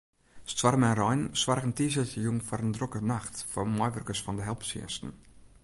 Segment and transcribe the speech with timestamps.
[0.53, 5.11] Stoarm en rein soargen tiisdeitejûn foar in drokke nacht foar meiwurkers fan de helptsjinsten.